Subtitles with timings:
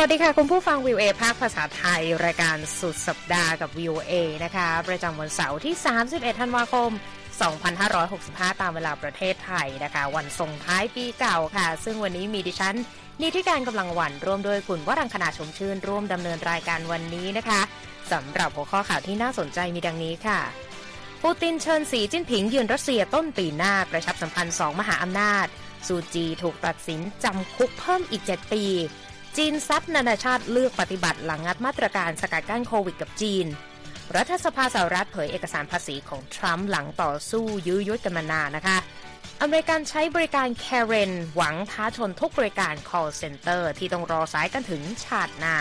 [0.00, 4.12] สวัสดีค่ะ คุณผู้ฟังวิวเอภาคภาษาไทย รายการสุดสัปดาห์กับวิวเอ
[4.44, 5.74] นะคะ ประจำวันเสาร์ที่
[6.08, 6.90] 31 ธันวาคม
[7.96, 12.76] 2565 ตามเวลาประเทศไทยนะคะ วันส่งท้ายปีเก่าค่ะ ซึ่งวันนี้มีดิฉัน
[13.22, 17.60] นิติการกำลังวันร่วมโดยคุณวรังคณาชมชื่น ร่วมดำเนินรายการวันนี้นะคะ
[18.12, 20.40] สำหรับหัวข้อข่าวที่น่าสนใจมีดังนี้ค่ะ
[21.22, 25.46] ปูตินเชิญสีจิ้นผิงยืนรัสเซียต้นปีหน้ากระชับสัมพันธ์สองมหาอำนาจ
[25.86, 28.64] ซูจีถูกตัดสินจำคุกเพิ่มอีก 7 ปี
[29.42, 33.46] จีนซัดนานาชาติเลือกปฏิบัติหลังงัดมาตรการสกัดกั้นโควิดกับจีน
[34.16, 38.76] รัฐสภาสหรัฐเผยเอกสารภาษีของทรัมป์หลังต่อสู้ยื้อยุดกันมานานนะคะ
[39.42, 45.56] อเมริกันใช้บริการแคเรนหวังท้าชนทุกบริการ call center ที่ต้องรอสายกันถึงชาติหน้า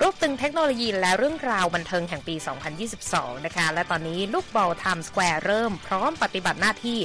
[0.00, 2.34] รวมถึงเทคโนโลยีและเรื่องราวบันเทิงแห่งปี
[2.90, 6.98] 2022 นะคะ และตอนนี้ลูกบอลไทม์สแควร์เริ่มพร้อมปฏิบัติหน้าที่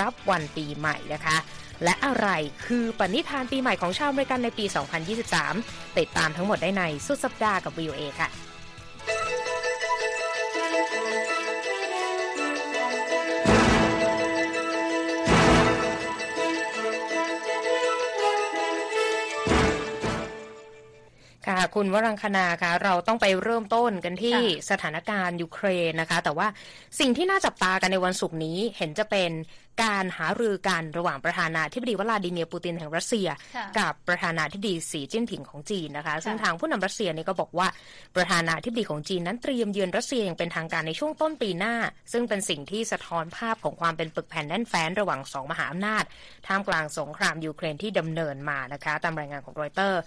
[0.00, 1.36] รับวันปีใหม่นะคะ
[1.84, 2.28] และอะไร
[2.66, 4.64] คือปณิธานปีใหม่ของชาวอเมริกันในปี
[5.30, 8.30] 2023 ติดตามทั้งหมดได้ในสุดสัปดาห์กับ VOA ค่ะ
[21.46, 24.36] ค่ะคุณวรังคณาคะเราต้องไปเริ่มต้นกันที่
[24.70, 26.48] สถานการณ์ยูเครนนะคะ แต่ว่า
[27.00, 29.30] สิ่งที่น่าจับตากันในวันศุกร์นี้เห็นจะเป็น
[29.82, 33.28] การหารือกันระหว่างประธานาธิบดีวลาดิเมียร์ปูตินแห่งรัสเซีย
[33.78, 37.68] กับประธานาธิบดีสีจิ้นผิงของจีนนะคะ ซึ่งทางผู้นำรัสเซียนี่ก็บอกว่า
[38.16, 41.74] ประธานาธิบดีของจีนนั้นเตรียมเยือนรัสเซียอย่างเป็นทางการในช่วงต้นปีหน้า
[42.12, 46.04] ซึ่งเป็นสิ่งที่สะท้อนภาพของความเป็นปึกแผ่นแน่นแฟ้นระหว่างสองมหาอำนาจ
[46.46, 50.00] ท่ามกลางสงครามยูเครนที่ดำเนินมานะคะ ตามรายงานของรอยเตอร์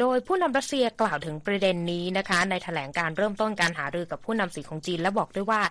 [0.00, 5.62] โดยผู้นำรัสเซียกล่าวถึงประเด็นนี้นะคะ ในแถลงการเริ่มต้นการหารือกับผู้นำสีของจีนและบอกด้วยว่า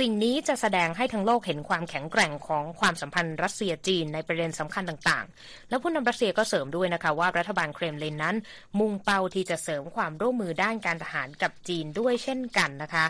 [0.00, 8.36] สิ่งนี้จะแสดงให้ทั้งโลกเห็นความแข็งแกร่งของความสัมพันธ์รัสเซียจีนในประเด็นสำคัญต่างๆ และผู้นำรัสเซียก็เสริมด้วยนะคะว่ารัฐบาลเครมลินนั้น
[8.78, 13.04] มุ่งเป้าที่จะเสริมความร่วมมือด้านการทหารกับจีนด้วยเช่นกันนะคะ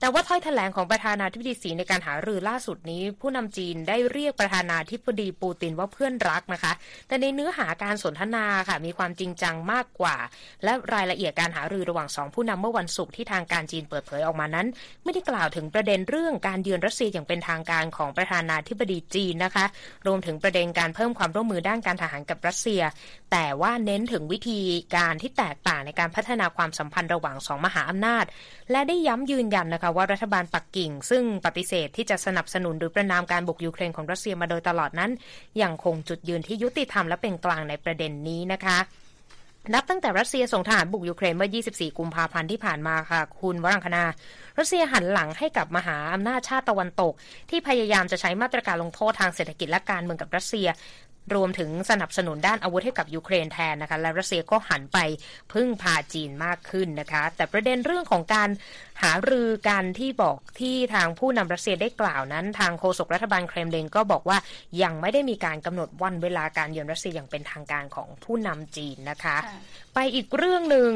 [0.00, 6.72] แต่ว่าถ้อยแถลงของประธานาธิบดีสีในการหารือล่าสุดนี้ ผู้นำจีนได้เรียกประธานาธิบดีปูตินว่าเพื่อนรักนะคะ
[7.08, 10.16] แต่ในเนื้อหาการสนทนาค่ะมีความจริงจังมากกว่า
[10.64, 14.66] และรายละเอียดการหารือระหว่างสองผู้นำเมื่อวันศุกร์ที่ทางการจีนเปิดเผยออกมานั้น
[15.04, 19.64] ไม่ได้กล่าวถึงประเด็นเรื่องการเยือนรัสเซียอย่างเป็นทางการของประธานาธิบดีจีนนะคะ
[20.06, 22.82] รวมถึงประเด็นการเพิ่มความร่วมมือด้านการทหารกับรัสเซีย
[23.32, 24.60] แต่ว่าเน้นถึงวิธี
[24.96, 28.24] การที่แตกต่างในการพัฒนาความสัมพันธ์ระหว่างสองมหาอำนาจ
[28.70, 35.10] และได้ย้ำยืนยันนะคะว่ารัฐบาลปักกิ่ง ซึ่งปฏิเสธที่จะสนับสนุนหรือประนามการบุกยูเครนของรัสเซียมาโดยตลอดนั้น
[35.62, 38.78] ยังคงจุดยืนที่ยุติธรรมและเป็นกลางในประเด็นนี้นะคะ
[39.72, 44.04] นับตั้งแต่รัสเซียส่งทหารบุกยูเครนเมื่อ 24 กุมภาพันธ์ที่ผ่านมาค่ะ คุณวรังคณา
[44.58, 47.12] รัสเซียหันหลังให้กับมหาอำนาจชาติตะวันตก
[47.50, 50.68] ที่พยายามจะใช้มาตรการลงโทษทางเศรษฐกิจและการเมืองกับรัสเซีย
[51.34, 54.98] รวมถึงสนับสนุนด้านอาวุธให้กับยูเครนแทนนะคะ และรัสเซียก็หันไป
[55.52, 58.48] พึ่งพาจีนมากขึ้นนะคะ แต่ประเด็นเรื่องของการ
[59.02, 64.38] หารือกันที่บอกที่ทางผู้นำรัสเซียได้กล่าวนั้น ทางโฆษกรัฐบาลเครมลินก็บอกว่า
[64.82, 69.36] ยังไม่ได้มีการกำหนดวันเวลาการเยือนรัสเซียอย่างเป็นทางการของผู้นำจีนนะคะ
[69.94, 70.90] ไปอีกเรื่องหนึ่ง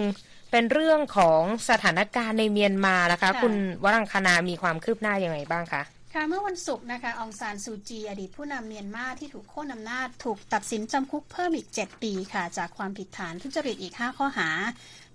[0.51, 5.83] เป็นเรื่องของสถานการณ์ในเมียนมานะคะ คุณวรังคณามีความคืบหน้ายังไงบ้างคะ
[6.15, 14.49] ค่ะเมื่อวันศุกร์นะคะองซานซูจีอดีตผู้นำเมียนมาที่ถูกโค่นอำนาจถูกตัดสินจำคุกเพิ่มอีก 7 ปีค่ะ จากความผิดฐานทุจริตอีก 5 ข้อหา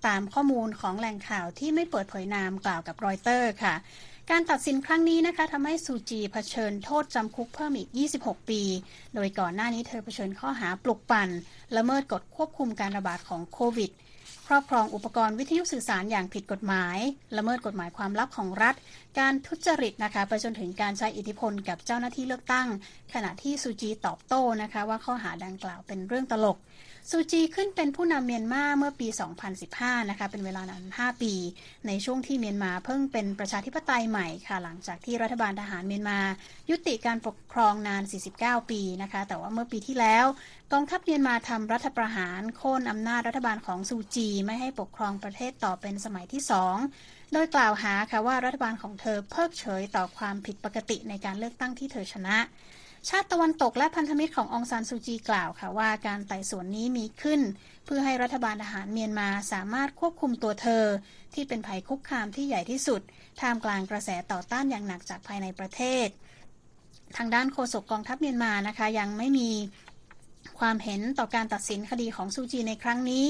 [0.06, 3.74] ตามข้อมูลของแหล่งข่าวที่ไม่เปิดเผยนามกล่าวกับรอยเตอร์ค่ะ
[4.30, 7.90] การตัดสินครั้งนี้นะคะทำให้ซูจีเผชิญโทษจำคุกเพิ่มอีก
[8.20, 8.62] 26 ปี
[9.14, 11.28] โดยก่อนหน้านี้เธอเผชิญข้อหาปลุกปั่น
[11.76, 13.90] ละเมิดกฎควบคุมการระบาดของโควิด
[14.48, 16.98] ครอบครองอุปกรณ์วิทยุสื่อสารอย่างผิดกฎหมาย
[17.36, 18.74] ละเมิดกฎหมายความลับของรัฐ
[19.18, 22.68] การทุจริตนะคะไปจนถึงการใช้อิทธิพลกับเจ้าหน้าที่เลือกตั้ง
[23.14, 26.58] ขณะที่ซูจีตอบโต้นะคะว่าข้อหาดังกล่าวเป็นเรื่องตลก
[27.10, 29.08] ซูจีขึ้นเป็นผู้นำเมียนมาเมื่อปี
[29.58, 31.32] 2015 นะคะ เป็นเวลานาน 5 ปี
[31.86, 36.18] ในช่วงที่เมียนมาเพิ่งเป็นประชาธิปไตยใหม่ค่ะ หลังจากที่รัฐบาลทหารเมียนมา
[36.70, 38.02] ยุติการปกครองนาน
[38.36, 40.24] 49 ปีนะคะ แต่ว่าเมื่อปีที่แล้ว
[40.72, 46.76] กองทัพเมียนมาทำรัฐประหารโค่นอำนาจรัฐบาลของซูจี ไม่ให้ปกครองประเทศต่อเป็นสมัยที่สอง
[47.32, 52.36] โดยกล่าวหาค่ะว่ารัฐบาลของเธอเพิกเฉยต่อความผิดปกติในการเลือกตั้งที่เธอชนะ
[53.08, 57.40] ชาติตะวันตกและพันธมิตรขององซานซูจีกล่าวค่ะว่าการไต่สวนนี้มีขึ้น
[57.84, 60.84] เพื่อให้รัฐบาลทหารเมียนมาสามารถควบคุมตัวเธอ
[61.34, 63.00] ที่เป็นภัยคุกคามที่ใหญ่ที่สุด
[63.40, 66.08] ท่ามกลางกระแสต่อต้านอย่างหนักจากภายในประเทศ
[67.16, 69.50] ทางด้านโฆษกกองทัพเมียนมานะคะยังไม่มี
[70.58, 73.26] ความเห็นต่อการตัดสินคดีของซูจีในครั้งนี้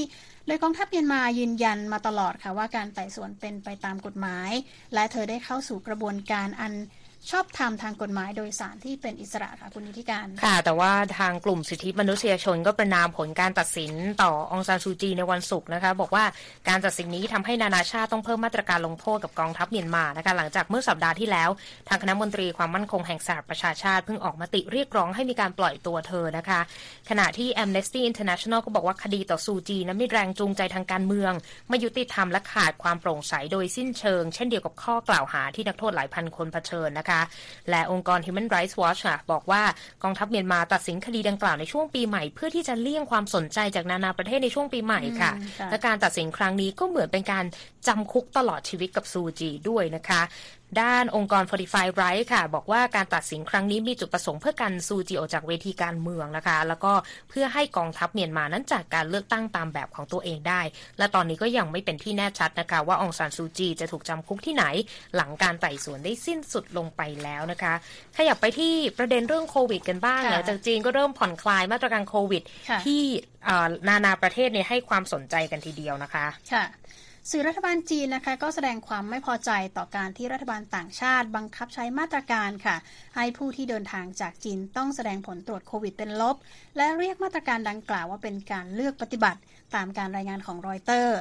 [0.47, 4.51] โดยกองทัพเมียนมายืนยันมาตลอดค่ะว่าการไต่สวนเป็นไปตามกฎหมาย
[4.95, 6.73] และเธอได้เข้าสู่กระบวนการอัน
[7.31, 13.93] ชอบธรรมทางกฎหมายโดยสารที่เป็นอิสระค่ะคุณนิติการ ค่ะ แต่ว่าทางกลุ่มสิทธิมนุษยชนก็ประนามผลการตัดสิน
[14.23, 16.25] ต่อองซานซูจีในวันศุกร์นะคะ บอกว่า
[16.69, 21.51] การตัดสินนี้ทำให้นานาชาติต้องเพิ่มมาตรการลงโทษกับกองทัพเมียนมานะคะหลังจากเมื่อสัปดาห์ที่แล้ว
[21.89, 26.61] ทางคณะมนตรีความมั่นคงแห่งสหประชาชาติเพิ่งออกมาติเรียกร้องให้มีการปล่อยตัวเธอนะคะ
[27.11, 31.33] ขณะที่ Amnesty International ก็บอกว่าคดีต่อซูจีนั้นมีแรงจูงใจทางการเมือง
[31.69, 37.14] ไม่ยุติธรรมและขาดความโปร่งใสโดยสิ้นเชิง เช่นเดียวกับข้อกล่าวหาที่นักโทษหลายพันคนเผชิญนะคะ
[37.71, 39.63] และองค์กร Human Rights Watch ค่ะบอกว่า
[40.03, 47.45] กองทัพเมียนมาตัดสินคดีดังกล่าวในช่วงปีใหม่ เพื่อที่จะเลี่ยงความสนใจจากนานาประเทศในช่วงปีใหม่ค่ะอืมค่ะและการตัดสินครั้งนี้ก็เหมือนเป็นการ
[47.89, 50.23] จำคุกตลอดชีวิตกับซูจีด้วยนะคะ
[50.83, 56.93] ด้านองค์กร Fortify Right ค่ะ บอกว่าการตัดสินครั้งนี้มีจุดประสงค์เพื่อกันซูจีออกจากเวทีการเมืองนะคะ แล้วก็
[57.31, 60.61] เพื่อให้กองทัพเมียนมานั้นจากการเลือกตั้งตามแบบของตัวเองได้
[60.99, 64.65] และตอนนี้ก็ยังไม่เป็นที่แน่ชัดนะคะ ว่าองซานซูจีจะถูกจำคุกที่ไหน
[65.17, 67.75] หลังการไต่สวนได้สิ้นสุดลงไปแล้วนะคะ
[68.17, 73.03] ขยับไปที่ประเด็นเรื่องโควิด กันบ้างค่ะหลังจากจีนก็เริ่มผ่อนคลายมาตรการโควิดค่ะที่
[73.45, 76.65] เอ่อนานาประเทศเนี่ยให้ความสนใจกันทีเดียวนะคะค่ะ
[77.31, 82.77] สื่อรัฐบาลจีนนะคะก็แสดงความไม่พอใจต่อการที่รัฐบาลต่างชาติบังคับใช้มาตรการค่ะ
[83.17, 86.37] ให้ผู้ที่เดินทางจากจีนต้องแสดงผลตรวจโควิดเป็นลบ
[86.77, 89.41] และเรียกมาตรการดังกล่าวว่าเป็นการเลือกปฏิบัติ
[89.75, 91.19] ตามการรายงานของรอยเตอร์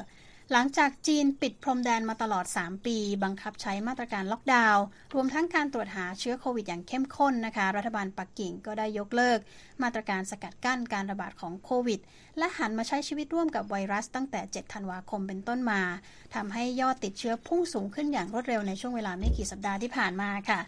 [0.56, 4.84] หลังจากจีนปิดพรมแดนมาตลอด 3 ปี บังคับใช้มาตรการล็อกดาวน์
[5.14, 9.40] รวมทั้งการตรวจหาเชื้อโควิดอย่างเข้มข้นนะคะ รัฐบาลปักกิ่งก็ได้ยกเลิก
[9.84, 12.00] มาตรการสกัดกั้นการระบาดของโควิด
[12.38, 15.82] และหันมาใช้ชีวิตร่วมกับไวรัสตั้งแต่ 7 ธันวาคมเป็นต้นมา
[16.36, 20.60] ทำให้ยอดติดเชื้อพุ่งสูงขึ้นอย่างรวดเร็วในช่วงเวลาไม่กี่สัปดาห์ที่ผ่านมาค่ะ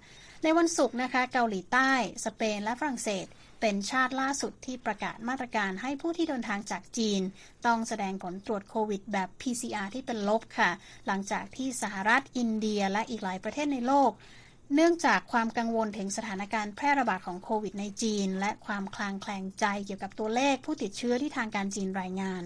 [0.43, 1.91] ในวันศุกร์นะคะ เกาหลีใต้
[2.25, 3.25] สเปนและฝรั่งเศส
[3.61, 7.21] เป็นชาติล่าสุดที่ประกาศมาตรการให้ผู้ที่เดินทางจากจีน
[7.65, 10.71] ต้องแสดงผลตรวจโควิดแบบ PCR ที่เป็นลบค่ะ
[11.07, 14.11] หลังจากที่สหรัฐอินเดียและอีกหลายประเทศในโลก
[14.73, 22.43] เนื่องจากความกังวลถึงสถานการณ์แพร่ระบาดของโควิดในจีน และความคลางแคลงใจเกี่ยวกับตัวเลขผู้ติดเชื้อที่ทางการจีนรายงาน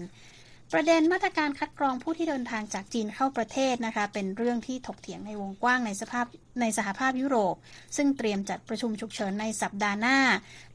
[0.72, 6.26] ประเด็นมาตรการคัดกรองผู้ที่เดินทางจากจีนเข้าประเทศนะคะ เป็นเรื่องที่ถกเถียงในวงกว้างในสภาพ
[6.60, 7.54] ในสหภาพยุโรป
[7.96, 10.18] ซึ่งเตรียมจัดประชุมฉุกเฉินในสัปดาห์หน้า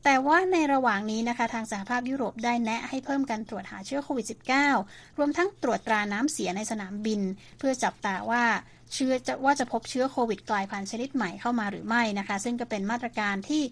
[0.04, 4.26] แต่ว่าในระหว่างนี้นะคะทางสหภาพยุโรปได้แนะให้เพิ่มการตรวจหาเชื้อโควิด
[4.72, 7.22] -19 รวมทั้งตรวจตราน้ำเสียในสนามบิน
[7.60, 8.44] เพื่อจับตาว่า
[8.94, 13.64] เชื้อจะว่าจะพบเชื้อโควิดกลายพันธุ์ชนิดใหม่เข้ามาหรือไม่นะคะ ซึ่งก็เป็นมาตรการที่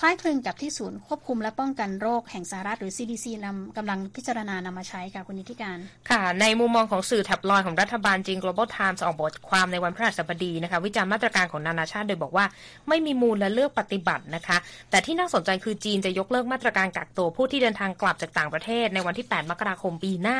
[0.00, 5.78] คล้ายคลึงกับที่ศูนย์ควบคุมและป้องกันโรคแห่งสหรัฐหรือ CDC นำกำลังพิจารณานำมาใช้ค่ะคุณนิติการ
[6.10, 12.44] ค่ะ ในมุมมองของสื่อแท็บลอยของรัฐบาลจีน Global Times ออกบทความในวันพฤหัสบดีนะคะ วิจารณ์มาตรการของนานาชาติโดยบอกว่า
[12.88, 14.58] ไม่มีมูลและเลือกปฏิบัตินะคะ
[14.90, 20.38] แต่ที่น่าสนใจคือจีนจะยกเลิกมาตรการกักตัวผู้ที่เดินทางกลับจากต่างประเทศในวันที่ 8 มกราคมปีหน้า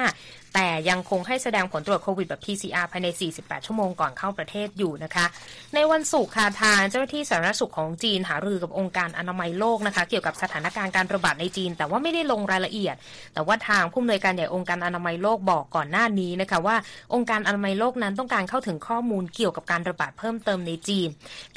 [0.54, 5.26] แต่ยังคงให้แสดงผลตรวจโควิดแบบ PCR ภายใน 48 ชั่วโมงก่อนเข้าประเทศอยู่นะคะ
[5.74, 12.96] ในวันศุกร์ค่ะทางเจ้าหน้าที่สาธารณสุขของจีนหารือกับองค์การอนามัยโลกนะคะ เกี่ยวกับสถานการณ์การระบาดในจีน แต่ว่าไม่ได้ลงรายละเอียด
[13.34, 16.76] แต่ว่าทางผู้อำนวยการใหญ่องค์การอนามัยโลกบอกก่อนหน้านี้นะคะว่า
[17.14, 21.08] องค์การอนามัยโลกนั้นต้องการเข้าถึงข้อมูลเกี่ยวกับการระบาดเพิ่มเติมในจีน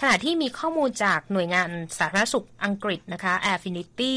[0.01, 4.13] ขณะที่มีข้อมูลจากหน่วยงานสาธารณสุขอังกฤษนะคะ Affinity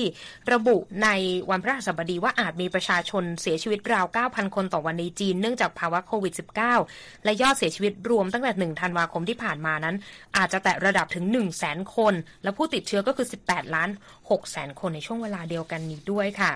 [0.53, 1.09] ระบุใน
[1.51, 6.35] วันพฤหัสบดีว่าอาจมีประชาชนเสียชีวิตราว 9,000 คนต่อวันในจีนเนื่องจากภาวะโควิด
[6.79, 9.97] -19 และยอดเสียชีวิตรวมตั้งแต่ 1 ธันวาคมที่ผ่านมานั้น
[10.37, 13.91] อาจจะแตะระดับถึง 1 0 0 0 0แสนคน และผู้ติดเชื้อก็คือ 18 ล้าน
[14.31, 16.53] 6แสนคนในช่วงเวลาเดียวกันนี้ด้วยค่ะ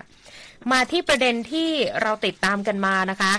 [0.71, 1.69] มาที่ประเด็นที่
[2.01, 3.33] เราติดตามกันมานะคะ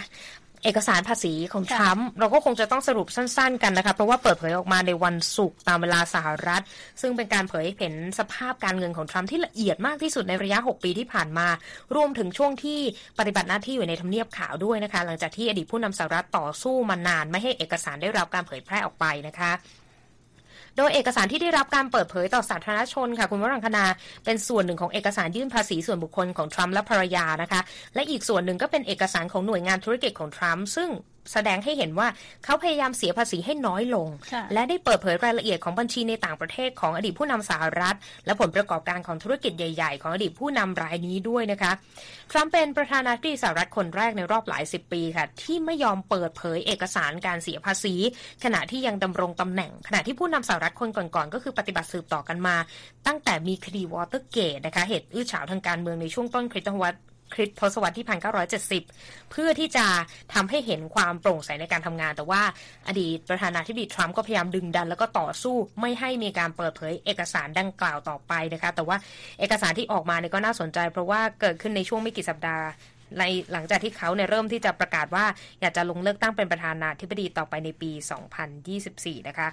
[0.64, 6.62] เอกสารภาษีของทรัมป์เราก็คงจะต้องสรุปสั้น ๆ กันนะคะเพราะว่าเปิดเผยออกมาในวันศุกร์ตามเวลาสหรัฐ
[7.00, 11.48] ซึ่งเป็นการเผยเห็นสภาพการเงินของทรัมป์ที่ละเอียดมากที่สุดในระยะ 6 ปีที่ผ่านมา
[11.96, 12.78] รวมถึงช่วงที่
[13.18, 19.52] ปฏิบัติหน้าที่อยู่ในทำเนียบขาวด้วยนะคะ หลังจากที่อดีตผู้นำสหรัฐต่อสู้มานานไม่ให้เอกสารได้รับการเผยแพร่ออกไปนะคะ
[20.76, 23.84] โดยเอกสารที่ได้รับการเปิดเผยต่อสาธารณชนค่ะคุณวรังคณา
[24.24, 27.60] เป็นส่วนหนึ่งของเอกสารยื่นภาษีส่วนบุคคลของทรัมป์และภรรยานะคะ
[27.94, 30.90] และอีกส่วนหนึ่งก็เป็นเอกสารของหน่วยงานธุรกิจของทรัมป์ซึ่ง
[31.32, 32.08] แสดงให้เห็นว่า
[32.44, 41.72] เขาพยายามเสียภาษีให้น้อยลงค่ะและได้เปิดเผยรายละเอียดของบัญชีในต่างประเทศของอดีตผู้นำสหรัฐ และผลประกอบการของธุรกิจใหญ่ ๆ ของอดีตผู้นำรายนี้ด้วยนะคะ
[42.30, 47.94] ทรัมป์เป็นประธานาธิบดีสหรัฐคนแรกในรอบหลายสิบปีค่ะ ที่ไม่ยอมเปิดเผยเอกสารการเสียภาษี
[48.44, 52.56] ขณะที่ยังดำรงตำแหน่ง ขณะที่ผู้นำสหรัฐคนก่อนๆก็คือปฏิบัติสืบต่อกันมา
[53.06, 56.98] ตั้งแต่มีคดีวอเตอร์เกตนะคะเหตุอื้อฉาวทางการเมืองในช่วงต้นคริสตศตวรรษ
[57.32, 58.06] คริสตศวรรษที่
[58.68, 59.86] 1970 เพื่อที่จะ
[60.34, 62.42] ทำให้เห็นความโปร่งใสในการทำงาน แต่ว่า
[62.88, 68.96] อดีตประธานาธิบดีทรัมป์ก็พยายามดึงดัน แล้วก็ต่อสู้ไม่ให้มีการเปิดเผยเอกสารดังกล่าวต่อไปนะคะ แต่ว่า
[69.40, 72.64] เอกสารที่ออกมาเนี่ยก็น่าสนใจ เพราะว่าเกิดขึ้นในช่วงไม่กี่สัปดาห์
[73.18, 75.24] ในหลังจากที่เขาเนี่ยเริ่มที่จะประกาศว่า
[75.60, 77.90] อยากจะลงเลือกตั้งเป็นประธานาธิบดีต่อไปในปี
[78.58, 79.48] 2024 นะคะ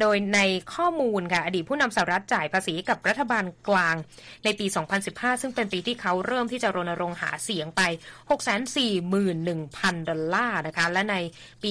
[0.00, 0.40] โดยใน
[0.74, 3.96] ข้อมูลค่ะอดีตผู้นำสหรัฐจ่ายภาษีกับรัฐบาลกลาง
[4.44, 4.66] ในปี
[5.04, 7.82] 2015 ซึ่งเป็นปีที่เขาเริ่มที่จะรณรงค์หาเสียงไป
[8.30, 11.16] 641,000 ดอลลาร์นะคะ และใน
[11.62, 11.70] ปี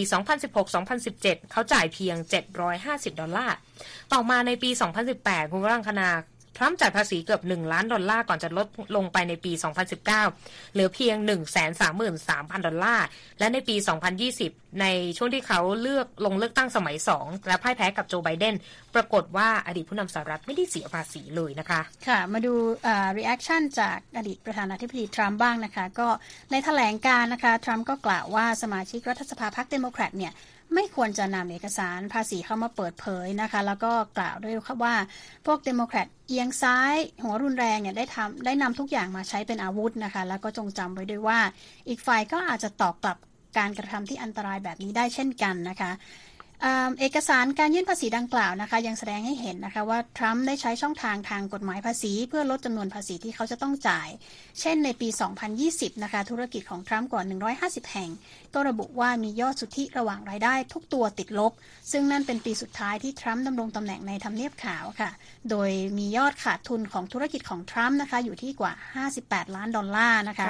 [0.75, 2.15] 2016-2017 เขาจ่ายเพียง
[2.69, 3.55] 750 ดอลลาร์
[4.13, 4.69] ต่อมาในปี
[5.11, 6.09] 2018 คุณวรังคณา
[6.57, 9.51] ทรัมป์จ่ายภาษีเกือบ 1 ล้านดอลลาร์ก่อนจะลดลงไปในปี
[9.93, 11.15] 2019 เหลือเพียง
[11.91, 13.05] 133,000 ดอลลาร์
[13.39, 13.75] และในปี
[14.27, 14.85] 2020 ใน
[15.17, 18.55] ช่วงที่เขาเลือกลงเลือกตั้งสมัย 2 และพ่ายแพ้กับโจไบเดน
[18.95, 22.53] ปรากฏว่าอดีตผู้นำสหรัฐไม่ได้เสียภาษีเลยนะคะ ค่ะ มาดู
[23.17, 26.07] reaction จากอดีตประธานาธิบดีทรัมป์บ้างนะคะ ก็
[26.51, 30.33] ในแถลงการณ์นะคะ ทรัมป์ก็กล่าวว่าสมาชิกรัฐสภาพรรคเดโมแครตเนี่ย
[30.73, 34.95] ไม่ควรจะนำเอกสารภาษีเข้ามาเปิดเผยนะคะ แล้วก็กล่าวด้วยว่า
[35.45, 41.39] พวกเดโมแครตเอียงซ้าย หัวรุนแรงเนี่ยได้ทำได้นำทุกอย่างมาใช้เป็นอาวุธนะคะ แล้วก็จงจำไว้ด้วยว่า
[41.89, 43.17] อีกฝ่ายก็อาจจะตอบกลับ
[43.57, 45.91] การกระทำที่อันตรายแบบนี้ได้เช่นกันนะคะ
[46.99, 54.09] เอกสารการยื่นภาษีดังกล่าวนะคะ ยังแสดงให้เห็นนะคะว่า ทรัมป์ได้ใช้ช่องทางทางกฎหมายภาษี เพื่อลดจำนวนภาษีที่เขาจะต้องจ่าย
[54.59, 55.07] เช่นในปี
[55.55, 57.23] 2020 นะคะ ธุรกิจของทรัมป์กว่า
[57.57, 58.09] 150 แห่ง
[58.53, 61.51] ก็ระบุว่ามียอดสุทธิระหว่างรายได้ทุกตัวติดลบ
[61.91, 65.09] ซึ่งนั่นเป็นปีสุดท้ายที่ทรัมป์ดำรงตำแหน่งในทำเนียบขาวค่ะ
[65.49, 68.73] โดยมียอดขาดทุนของธุรกิจของทรัมป์นะคะอยู่ที่กว่า
[69.13, 70.47] 58 ล้านดอลลาร์นะคะ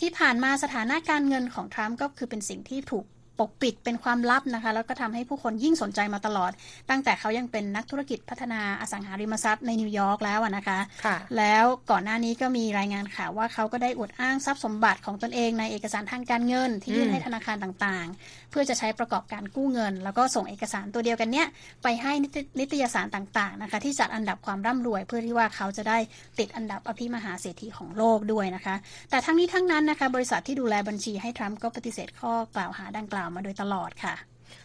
[0.00, 3.04] ที่ผ่านมาสถานะการเงินของทรัมป์ก็คือเป็นสิ่งที่ถูก
[3.40, 6.50] ปกปิดเป็นความลับนะคะ แล้วก็ทำให้ผู้คนยิ่งสนใจมาตลอด
[6.90, 21.46] ตั้งแต่เขายังเป็นนักธุรกิจพัฒนาอสังหาริมทรัพย์ในนิวยอร์กแล้วนะคะคะแล้วก่อนหน้านี้ก็มีรายงานข่าวว่าเขาก็ได้อวดอ้างทรัพย์สมบัติของตนเองในเอกสารทางการเงิน ที่ยื่นให้ธนาคารต่างๆ เพื่อจะใช้ประกอบการกู้เงิน แล้วก็ส่งเอกสารตัวเดียวกันเนี้ย
[21.82, 22.12] ไปให้
[22.60, 25.98] นิตยสารต่างๆนะคะ ที่จัดอันดับความร่ำรวย เพื่อที่ว่าเขาจะได้
[26.38, 28.74] ติดอันดับอภิมหาเศรษฐีของโลกด้วยนะคะ
[29.10, 34.14] แต่ทั้งนี้ทั้งนั้นนะคะบริษัทที่ดูแลบัญชีให้ทรัมป์ก็ปฏิเสธข้อกล่าวหาดังกล่าวมาโดยตลอดค่ะ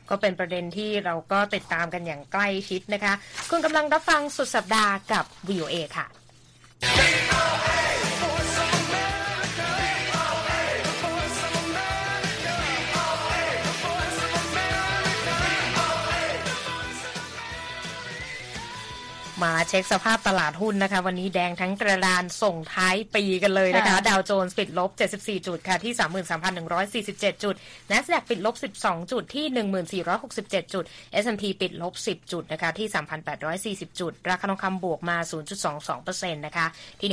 [0.10, 3.13] ก็เป็นประเด็นที่เราก็ติดตามกันอย่างใกล้ชิดนะคะ
[3.50, 6.05] คุณกำลังรับฟังสุดสัปดาห์กับ VOA ค่ะ
[19.43, 25.93] มา เช็คสภาพตลาดหุ้นนะคะ วันนี้แดงทั้งกระดานส่งท้ายปีกันเลยนะคะ ดาวโจนส์ปิดลบ 74 จุดค่ะที่
[27.03, 27.55] 33,147 จุด
[27.91, 29.45] NASDAQ ปิดลบ 12 จุดที่
[30.10, 30.84] 1467 จุด
[31.24, 32.88] S&P ปิดลบ 10 จุดนะคะที่
[33.79, 35.17] 3,840 จุด ราคาทองคำบวกมา
[35.81, 36.65] 0.22%นะคะ
[37.00, 37.10] ที่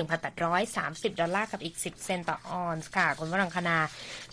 [0.59, 3.79] 1,830 ดอลลาร์กับอีก 10 เซนต์ต่อออนซ์ค่ะ คุณวรังคณา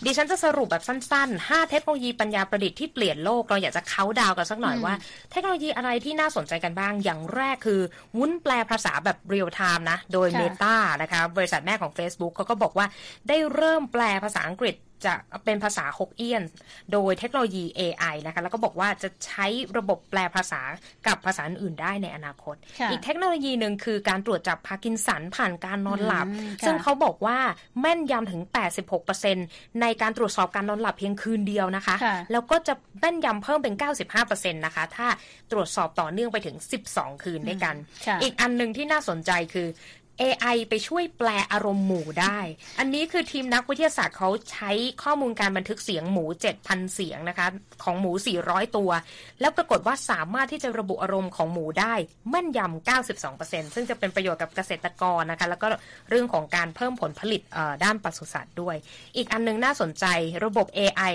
[0.06, 4.94] ดิฉันจะสรุปแบบสั้น ๆ 5 เทคโนโลยีปัญญาประดิษฐ์ที่เปลี่ยนโลกเราอยากจะเค้าดาวกันสักหน่อยว่า
[5.32, 7.82] เทคโนโลยีอะไรที่น่าสนใจกันบ้างอย่างแรกคือ
[8.18, 12.86] วุ้นแปลภาษาแบบ real-time นะ โดย Meta นะคะ บริษัทแม่ของ Facebook เขาก็บอกว่า
[13.28, 14.76] ได้เริ่มแปลภาษาอังกฤษ
[15.06, 15.14] จะ
[15.46, 16.44] เป็นภาษาฮกเอี้ยน
[16.92, 19.46] โดยเทคโนโลยี AI นะคะแล้วก็บอกว่าจะใช้
[19.78, 20.62] ระบบแปลภาษา
[21.08, 22.56] กับภาษาอื่นได้ในอนาคต
[22.90, 26.28] อีกเทคโนโลยีหนึ่งคือการตรวจจับพาร์กินสันผ่านการนอนหลับ
[26.66, 27.38] ซึ่งเขาบอกว่า
[27.80, 28.42] แม่นยำถึง
[29.12, 31.96] 86%ในการตรวจสอบการนอนหลับเพียงคืนเดียวนะคะ
[32.32, 33.76] แล้วก็จะแม่นยำเพิ่มเป็น
[34.20, 35.08] 95%นะคะ ถ้า
[35.52, 36.58] ตรวจสอบต่อเนื่องไปถึง
[36.90, 37.76] 12 คืนด้วยกัน
[38.22, 39.68] อีกอันหนึ่งที่น่าสนใจคือ
[40.22, 42.40] AI ไปช่วยแปลอารมณ์หมูได้
[42.80, 44.72] อันนี้คือทีมนักวิทยาศาสตร์เขาใช้
[45.04, 46.26] ข้อมูลการบันทึกเสียงหมู
[46.60, 47.48] 7,000 เสียงนะคะ
[47.84, 48.12] ของหมู
[48.44, 48.92] 400 ตัว
[49.42, 51.94] แล้วปรากฏว่าสามารถที่จะระบุอารมณ์ของหมูได้
[52.30, 52.90] แม่นยำ
[53.30, 55.68] 92%ซึ่งจะเป็นประโยชน์กับเกษตรกรนะคะ แล้วก็
[56.10, 57.42] เรื่องของการเพิ่มผลผลิต
[57.84, 58.76] ด้านปศุสัตว์ด้วย
[59.18, 60.06] อีกอันนึงน่าสนใจ
[60.46, 61.14] ระบบ AI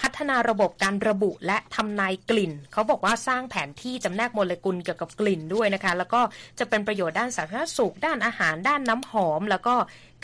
[0.00, 6.20] พัฒนาระบบการระบุและทำนายกลิ่น เขาบอกว่าสร้างแผนที่จำแนกโมเลกุลเกี่ยวกับกลิ่นด้วยนะคะ แล้วก็
[6.58, 9.74] จะเป็นประโยชน์ด้านสาธารณสุข ด้านอาหาร ด้านน้ำหอม แล้วก็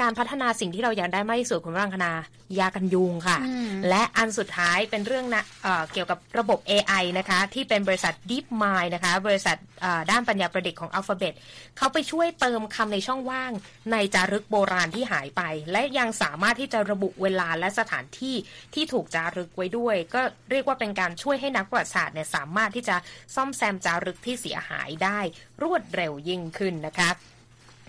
[0.01, 2.13] การพัฒนาสิ่งที่เราอยากได้มากที่สุดคุณร่างคณา
[2.59, 3.39] ยากันยุงค่ะ
[3.89, 9.57] และอันสุดท้ายเป็นเรื่องนะเเกี่ยวกับระบบ AI นะคะ ที่เป็นบริษัท DeepMind นะคะ บริษัท
[10.11, 11.35] ด้านปัญญาประดิษฐ์ของ Alphabet
[11.77, 13.53] เขาไปช่วยเติมคำในช่องว่าง
[13.93, 18.37] ในจารึกโบราณที่หายไป และยังสามารถที่จะระบุเวลาและสถานที่
[18.75, 22.97] ที่ถูกจารึกไว้ด้วย ก็เรียกว่าเป็นการช่วยให้นักประวัติศาสตร์เนี่ยสามารถที่จะ
[23.35, 25.21] ซ่อมแซมจารึกที่เสียหายได้
[25.63, 27.11] รวดเร็วยิ่งขึ้นนะคะ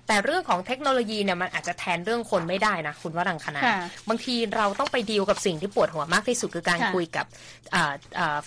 [0.07, 3.62] แต่เรื่องของเทคโนโลยีเนี่ยมันอาจจะแทนเรื่องคนไม่ได้นะ คุณว่าดังคณะ
[4.09, 7.25] บางทีเราต้องไปดีลกับสิ่งที่ปวดหัวมากที่สุดคือการคุยกับ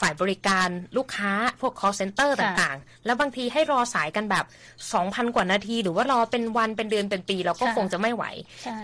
[0.01, 4.45] ฝ่ายบริการลูกค้าพวก call center ต่างๆ แล้วบางทีให้รอสายกันแบบ
[4.91, 8.25] 2,000 กว่านาที หรือว่ารอเป็นวันเป็นเดือนเป็นปีเราก็คงจะไม่ไหว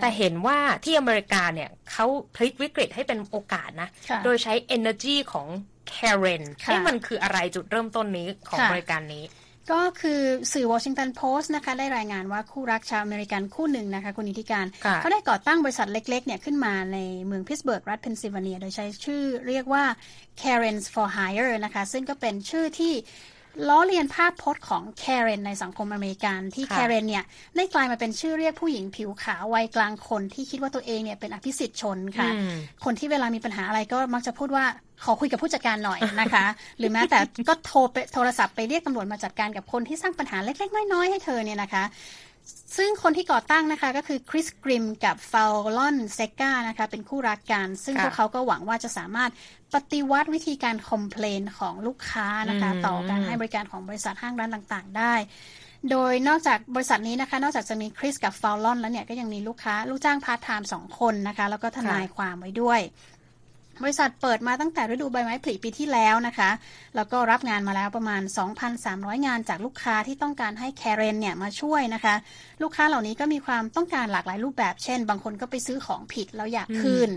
[0.01, 2.05] แต่เห็นว่าที่อเมริกาเนี่ยเขา
[2.35, 3.89] พลิกวิกฤตให้เป็นโอกาสนะ
[4.23, 5.47] โดยใช้ energy ของ
[5.93, 9.23] Karen ที่มันคืออะไรจุดเริ่มต้นนี้ของบริการนี้
[9.71, 10.21] ก็คือ
[10.53, 14.65] สื่อวอชิงตันโพสต์นะคะได้รายงานว่าคู่รักชาวอเมริกันคู่หนึ่งนะคะคุณนิติการ
[15.01, 19.83] เขาได้ก่อตั้งบริษัทเล็กๆเนี่ยขึ้นมาในเมืองพิสเบิร์กรัฐเพนซิลเวเนีย โดยใช้ชื่อเรียกว่า
[20.41, 22.93] Karens for Hire นะคะ ซึ่งก็เป็นชื่อที่
[23.69, 27.23] ล้อเลียนภาพพจน์ของแคเรนในสังคมอเมริกันที่แคเรนเนี่ย
[27.55, 32.29] ได้กลายมาเป็นชื่อเรียกผู้หญิงผิวขาววัยกลางคนที่คิดว่าตัวเองเนี่ยเป็นอภิสิทธิ์ชนค่ะ
[32.83, 34.65] คนที่เวลามีปัญหาอะไรก็มักจะพูดว่า
[35.03, 36.45] ขอคุยกับผู้จัดการหน่อยนะคะ
[36.77, 37.19] หรือแม้แต่
[37.49, 41.83] ก็โทรไปโทรศัพท์ไปเรียกตำรวจมาจัดการกับคนที่สร้างปัญหาเล็กๆน้อยๆให้เธอเนี่ยนะคะ
[42.77, 49.31] ซึ่งคนที่ก่อตั้งนะคะก็คือคริสกริมกับฟาวลอนเซกานะคะเป็นคู่รักกัน ซึ่งพวกเขาก็หวังว่าจะสามารถ
[49.75, 55.13] ปฏิวัติวิธีการ complain ของลูกค้านะคะต่อการให้บริการของบริษัทห้างร้านต่างๆ ได้
[55.91, 62.79] โดยนอกจากบริษัทนี้นะคะ นอกจากจะมีคริสกับฟาวลอนแล้วเนี่ยก็ยังมีลูกค้า ลูกจ้างพาร์ทไทม์สองคนนะคะ แล้วก็ทนายความไว้ด้วย
[63.83, 66.49] บริษัทเปิดมาตั้งแต่ฤดูใบไม้ผลิปีที่แล้วนะคะ
[66.95, 68.21] แล้วก็รับงานมาแล้วประมาณ
[68.73, 72.15] 2,300 งานจากลูกค้าที่ต้องการให้แคเรนเนี่ยมาช่วยนะคะ
[72.61, 77.09] ลูกค้าเหล่านี้ก็มีความต้องการหลากหลายรูปแบบ เช่น บางคนก็ไปซื้อของผิดแล้วอยากคืน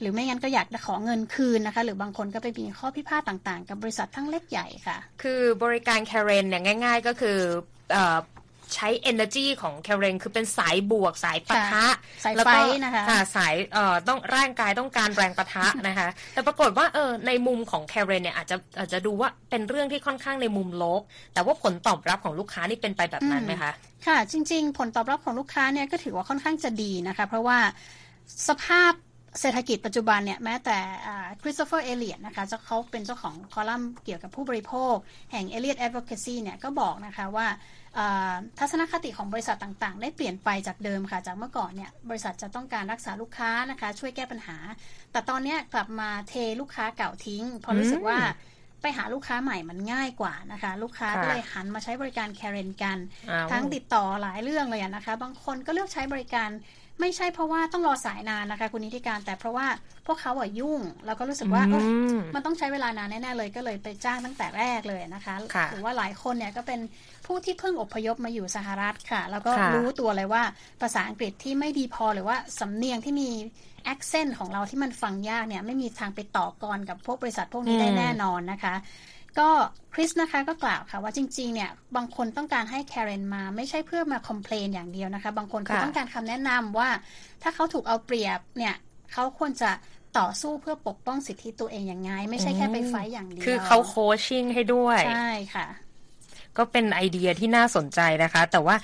[0.00, 7.38] หรือไม่งั้นก็อยากขอเงินคืนนะคะ หรือบางคนก็ไปมีข้อพิพาทต่างๆ กับบริษัททั้งเล็กใหญ่ค่ะ คือบริการแคเรนเนี่ยง่าย ๆ ก็คือ
[8.74, 11.86] ใช้ energy ของแคเรนคือเป็นสายบวกสายปะทะ
[12.24, 12.48] สาย fight
[12.84, 13.04] นะคะ
[13.36, 21.02] สายเอ่อต้องร่างกายต้องการแรงปะทะนะคะ แต่ปรากฏว่าเออในมุมของแคเรนเนี่ยอาจจะอาจจะดูว่าเป็นเรื่องที่ค่อนข้างในมุมลบ
[21.34, 23.72] แต่ว่าผลตอบรับของลูกค้านี่เป็นไปแบบนั้นไหมคะ
[24.06, 27.58] ค่ะ จริง ๆ ผลตอบรับของลูกค้าเนี่ยก็ถือว่าค่อนข้างจะดีนะคะ เพราะว่า
[28.48, 28.92] สภาพ
[29.40, 30.78] เศรษฐกิจปัจจุบันเนี่ยแม้แต่
[31.42, 34.94] คริสโตเฟอร์เอเลียตนะคะเขาเป็นเจ้าของคอลัมน์เกี่ยวกับผู้บริโภค
[35.32, 37.46] แห่ง Elliot Advocacy เนี่ยก็บอกนะคะว่า
[38.58, 44.56] ทัศนคติของบริษัทต่างๆ ได้เปลี่ยนไปจากเดิมค่ะ จากเมื่อก่อนเนี่ยบริษัทจะต้องการรักษาลูกค้านะคะ ช่วยแก้ปัญหา
[45.12, 48.18] แต่ตอนนี้กลับมาเทลูกค้าเก่าทิ้งเพราะรู้สึกว่า
[48.82, 52.98] ไปหาลูกค้าใหม่มันง่ายกว่านะคะ ลูกค้าก็เลยหันมาใช้บริการแคเรนกัน
[53.50, 56.50] ทั้งติดต่อหลายเรื่องเลยนะคะ บางคนก็เลือกใช้บริการ
[57.00, 59.66] ไม่ใช่เพราะว่าต้องรอสายนานนะคะ คุณนิติการแต่เพราะว่า
[60.06, 61.62] พวกเขาอะยุ่ง แล้วก็รู้สึกว่า
[62.34, 65.34] มันต้องใช้เวลานานแน่ๆเลยก็เลยไปจ้างตั้งแต่แรกเลยนะคะ
[65.70, 66.80] หรือว่าหลายคนเนี่ยก็เป็น
[67.26, 70.42] ผู้ที่เพิ่งอพยพมาอยู่สหรัฐค่ะ แล้วก็รู้ตัวเลยว่า
[70.80, 73.30] ภาษาอังกฤษที่ไม่ดีพอหรือว่าสำเนียงที่มี
[73.92, 78.74] accent ของเราที่มันฟังยากเนี่ยไม่มีทางไปต่อกรกับพวกบริษัทพวกนี้ได้แน่นอนนะคะ
[79.38, 79.48] ก็
[79.94, 86.88] คริสนะคะก็กล่าวค่ะว่าจริงๆเนี่ยบางคนต้องการให้แคเรนมาไม่ใช่เพื่อมาคอมเพลนอย่างเดียวนะคะ บางคนเขาต้องการคำแนะนำว่า
[87.42, 88.74] ถ้าเขาถูกเอาเปรียบเนี่ย
[89.12, 89.70] เขาควรจะ
[90.18, 95.66] ต่อสู้เพื่อปกป้องสิทธิตัวเองอย่างไง ไม่ใช่แค่ไปไฟอย่างเดียว คือเขาโคชชิ่งให้ด้วย ใช่ค่ะ
[96.56, 98.76] ก็เป็นไอเดียที่น่าสนใจนะคะ แต่ว่า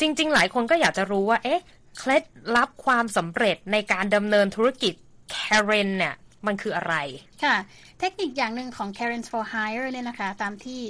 [0.00, 1.62] จริง ๆ หลายคนก็อยากจะรู้ว่า เอ๊ะ
[1.98, 2.24] เคล็ด
[2.56, 4.94] ลับความสำเร็จในการดำเนินธุรกิจ
[5.30, 6.14] แคเรนเนี่ย
[6.46, 6.94] มันคืออะไร
[7.44, 7.56] ค่ะ
[7.98, 10.80] เทคนิคอย่างหนึ่งของ Karen for Hire เนี่ยนะคะ ตามที่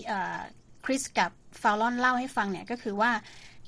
[0.84, 1.30] คริสกับ
[1.62, 3.10] ฟาวลอนเล่าให้ฟังเนี่ยก็คือว่า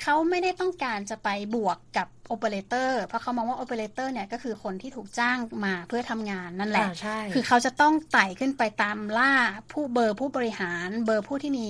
[0.02, 6.86] เขาไม่ได้ต้องการจะไปบวกกับโอเปอเรเตอร์เพราะเขามองว่าโอเปอเรเตอร์เนี่ยก็คือคนที่ถูกจ้างมาเพื่อทำงานนั่นแหละ
[7.34, 9.32] คือเขาจะต้องไต่ขึ้นไปตามล่า
[9.72, 11.68] ผู้เบอร์ผู้บริหารเบอร์ผู้ที่มี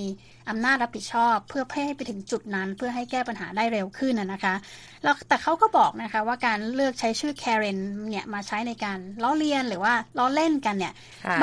[0.49, 4.55] อำนาจรับผิดชอบ เพื่อให้ไปถึงจุดนั้น เพื่อให้แก้ปัญหาได้เร็วขึ้นนะคะ
[5.03, 7.77] แล้วแต่เขาก็บอกนะคะว่าการเลือกใช้ชื่อแคเรน
[8.09, 10.93] เนี่ยมาใช้ในการล้อเลียนหรือว่าล้อเล่นกันเนี่ย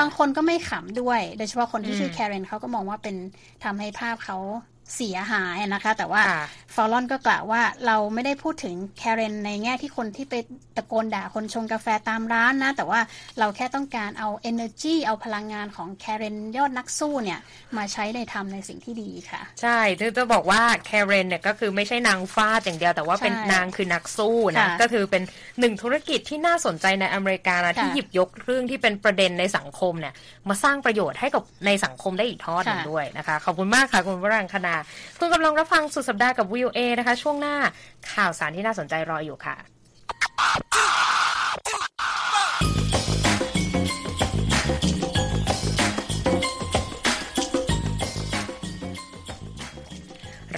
[0.00, 3.16] บางคนก็ไม่ขำด้วย โดยเฉพาะคนที่ชื่อแคเรนเขาก็มองว่าเป็น
[3.64, 4.38] ทำให้ภาพเขา
[4.96, 6.22] เสียหายนะคะ แต่ว่า
[6.74, 10.34] ฟอลลอนก็กล่าวว่าเราไม่ได้พูดถึงแคเรนในแง่ที่คนที่ไป
[10.76, 13.00] ตะโกนด่าคนชงกาแฟตามร้านนะ แต่ว่า
[13.38, 17.40] เราแค่ต้องการเอา energy เอาพลังงานของแคเรนยอดนักสู้เนี่ย
[17.76, 25.22] มาใช้ในทำในสิ่งที่ดีค่ะ ใช่คือจะบอกว่าแคเรนเนี่ยก็คือไม่ใช่นางฟาดอย่างเดียวแต่ว่าเป็นนางคือนักสู้นะก็คือเป็น
[25.60, 30.14] หนึ่งธุรกิจที่น่าสนใจในอเมริกานะที่หยิบยกเรื่องที่เป็นประเด็นในสังคมเนี่ย
[30.48, 34.71] มาสร้างประโยชน์ให้กับในสังคมได้อีกทอดหนึ่งด้วยนะคะขอบคุณมากค่ะคุณวรังคณา
[35.18, 37.56] คุณกำลังรับฟังสุดสัปดาห์กับวิวเอนะคะ ช่วงหน้า
[38.14, 39.56] ข่าวสารที่น่าสนใจรออยู่ค่ะ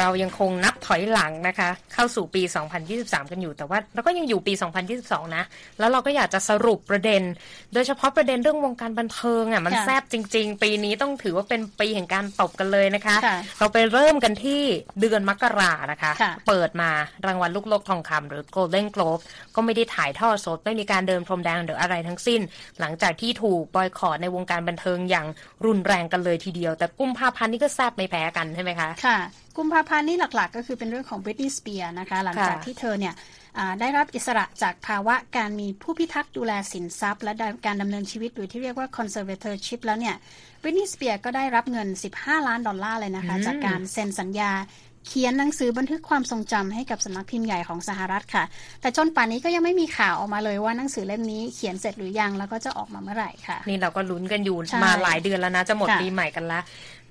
[0.04, 2.42] เรายังคงนับถอยหลังนะคะ เข้าสู่ปี
[2.86, 4.52] 2023 กันอยู่แต่ว่าเราก็ยังอยู่ปี
[4.94, 5.44] 2022 นะ
[5.78, 7.22] แล้วเราก็อยากจะสรุปประเด็น
[7.74, 13.16] โดยเฉพาะประเด็นเรื่องวงการบันเทิงอะมันแซบจริง ๆ ปีนี้ต้องถือว่าเป็นปีแห่งการตบกันเลยนะคะ
[13.58, 14.60] เราไปเริ่มกันที่
[15.00, 16.12] เดือนมกรานะคะ
[16.48, 16.90] เปิดมา
[17.26, 19.22] รางวัลลูกโลกทองคำหรือ Golden Globe
[19.54, 22.40] ก็ไม่ได้ถ่ายทอดสดไม่มีการเดินพรมแดงหรืออะไรทั้งสิ้น
[22.80, 25.26] หลังจากที่ถูกบอยคอรในวงการบันเทิงอย่าง
[25.66, 29.18] รุนแรงกันเลยทีเดียว แต่กุมภาพันธ์นี่ก็แซบไม่แพ้กันใช่ไหมคะค่ะ
[29.56, 33.14] กุมภาพันธ์นี่หลักๆ ก็คือเป็นเรื่องของ Britney Spears นะคะ หลังจากที่เธอเนี่ย
[33.80, 37.32] ได้รับอิสระจากภาวะการมีผู้พิทักษ์ดูแลสินทรัพย์ และ
[37.66, 40.16] การดำเนินชีวิตหรือที่เรียกว่า conservatorship แล้วเนี่ย
[40.62, 41.88] Britney Spears ก็ได้รับเงิน
[42.18, 44.52] 15 ล้านดอลลาร์เลยนะคะ จากการเซ็นสัญญา
[45.08, 48.44] เขียนหนังสือบันทึกความทรงจำให้กับสำนักพิมพ์ใหญ่ของสหรัฐค่ะ
[48.80, 56.62] แต่จนป่านนี้ก็ยังไม่มีข่าวออกมาเลยว่าหนังสือเล่มนี้เขียนเสร็จหรือยังแล้วก็จะออกมาเมื่อไหร่ค่ะ นี่เราก็ลุ้นกันอยู่มาหลายเดือนแล้วนะ จะหมดปีใหม่กันแล้ว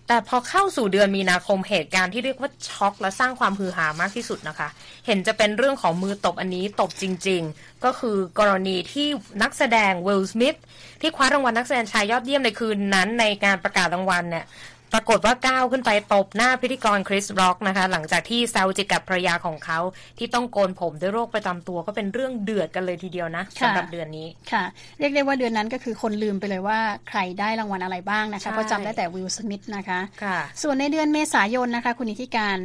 [0.07, 4.69] แต่พอเข้าสู่เดือนมีนาคมเหตุการณ์ที่เรียกว่าช็อกและสร้างความฮือฮามากที่สุดนะคะ
[5.05, 9.07] เห็นจะเป็นเรื่องของมือตบอันนี้ตบจริง ๆ ก็คือกรณีที่
[9.43, 10.57] นักแสดงเวลสมิธ
[11.01, 14.45] ที่คว้ารางวัลนักแสดงชายยอดเยี่ยมในคืนนั้นในการประกาศรางวัลเนี่ย
[14.93, 19.79] ปรากฏว่าก้าวขึ้นไปตบหน้าพิธีกรคริสร็อกนะคะ หลังจากที่แซวจิกกับภรรยาของเขา
[20.17, 24.63] ที่ต้องโกนผมด้วยโรคประจำตัวก็เป็นเรื่องเดือดกันเลยทีเดียวนะสำหรับเดือนนี้ค่ะ
[24.99, 26.79] เรียกได้ว่าเดือนนั้นก็คือคนลืมไปเลยว่า
[27.09, 32.57] ใครได้รางวัลอะไรบ้างนะคะเพราะจำได้แต่วิลสมิธนะคะค่ะ ส่วนในเดือนเมษายนนะคะ คุณนิติการ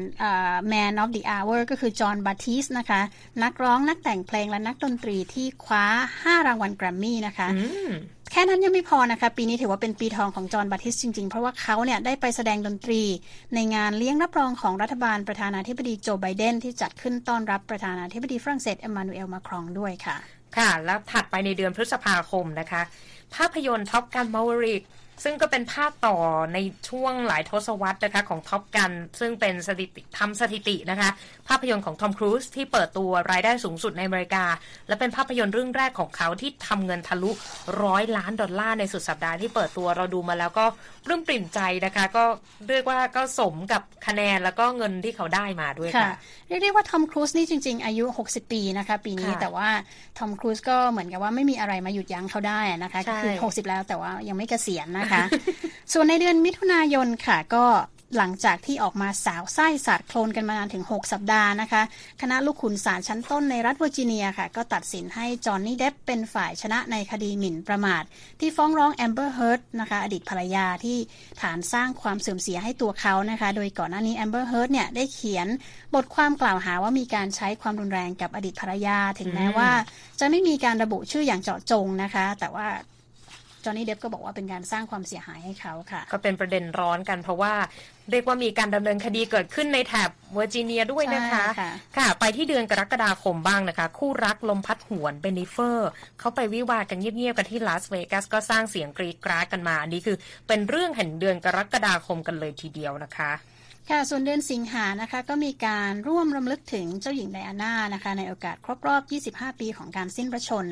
[0.72, 3.00] Man of the Hour ก็คือจอห์นบาติสนะคะ
[3.42, 5.84] นักร้องนักแต่งเพลงและนักดนตรีที่คว้า
[6.18, 7.48] 5 รางวัลแกรมมี่นะคะ
[8.17, 13.02] แค่นั้นยังไม่พอนะคะ ปีนี้ถือว่าเป็นปีทองของจอห์นบัติสจริง ๆ เพราะว่าเขาเนี่ยได้ไปแสดงดนตรี
[13.54, 20.16] ในงานเลี้ยงรับรองของรัฐบาลประธานาธิบดีโจไบเดนที่จัดขึ้นต้อนรับประธานาธิบดีฝรั่งเศสเอมมานูเอลมาครองด้วยค่ะ
[20.56, 22.82] ค่ะ แล้วถัดไปในเดือนพฤษภาคมนะคะ
[23.34, 24.82] ภาพยนตร์ท็อปกันมาวริก
[25.24, 26.16] ซึ่งก็เป็นภาคต่อ
[26.54, 31.10] ในช่วงหลายทศวรรษนะคะของท็อปกัน ซึ่งเป็นสถิติทำสถิตินะคะ
[31.48, 34.44] ภาพยนตร์ของทอมครูซที่เปิดตัวรายได้สูงสุดในอเมริกา
[34.88, 37.30] และเป็นภาพยนตร์เรื่องแรกของเขาที่ทำเงินทะลุ
[37.82, 40.64] ร้อยล้านดอลลาร์ในสุดสัปดาห์ที่เปิดตัวเราดูมาแล้วก็
[41.04, 42.24] ปลื้มปริ่มใจนะคะ ก็
[42.68, 46.12] เรียกว่าก็สมกับคะแนนแล้วก็เงินที่เขาได้มาด้วยค่ะ
[46.48, 49.68] เรียกได้ว่าทอมครูซนี่จริง ๆ อายุ 60 ปีนะคะ ปีนี้แต่ว่า
[50.18, 55.22] ทอมครูซก็เหมือนกับว่าไม่มีอะไรมาหยุดยั้งเขาได้นะคะคือ 60 แล้วแต่ว่ายังไม่เกษียณนะคะ
[55.92, 57.64] ส่วนในเดือนมิถุนายนค่ะก็
[58.16, 61.82] หลังจากที่ออกมาสาวไส้สาดโคลนกันมานานถึง 6 สัปดาห์นะคะ
[62.22, 68.02] คณะลูกขุนศาลชั้นต้นในรัฐเวอร์จิเนียค่ะ ก็ตัดสินให้จอห์นนี่เดปป์เป็นฝ่ายชนะในคดีหมิ่นประมาท
[68.40, 70.98] ที่ฟ้องร้องแอมเบอร์เฮิร์ดนะคะ อดีตภรรยาที่
[71.40, 75.46] ฐานสร้างความเสื่อมเสียให้ตัวเขานะคะ โดยก่อนหน้านี้แอมเบอร์เฮิร์ดเนี่ยได้เขียน
[75.94, 79.70] บทความกล่าวหาว่ามีการใช้ความรุนแรงกับอดีตภรรยา ถึงแม้ว่า
[80.20, 82.97] จะไม่มีการระบุชื่ออย่างเจาะจงนะคะ แต่ว่าจ
[83.68, 87.54] อห์นนี่เดปป์ก็บอกว่าเป็นการสร้างความเสียหายให้เขาค่ะ ก็เป็นประเด็นร้อนกันเพราะว่า
[88.10, 91.44] เรียกว่ามีการดำเนินคดีเกิดขึ้นในแถบเวอร์จิเนียด้วยนะคะ
[91.96, 100.16] ค่ะไปที่เดือนกรกฎาคมบ้างนะคะ คู่รักลมพัดหวนเบนิเฟอร์ เขาไปวิวาห์กันเงียบๆกันที่ลาสเวกัสก็สร้างเสียงกรี๊ดกร๊าดกันมา อันนี้คือ
[100.48, 103.32] เป็นเรื่องแห่งเดือนกรกฎาคมกันเลยทีเดียวนะคะ
[103.92, 109.02] ค่ะส่วนเดือนสิงหานะคะก็มีการร่วมรำลึกถึงเจ้าหญิงไดอาน่านะคะในโอกาสครบรอบ
[109.34, 110.66] 25 ปีของการสิ้นพระชน